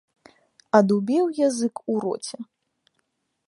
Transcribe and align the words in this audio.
Адубеў 0.79 1.25
язык 1.47 1.75
у 1.93 2.01
роце. 2.07 2.37